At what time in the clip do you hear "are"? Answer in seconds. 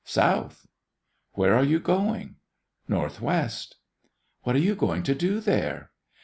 1.53-1.63, 4.55-4.59